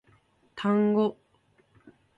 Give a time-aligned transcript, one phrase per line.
[0.55, 1.15] 単語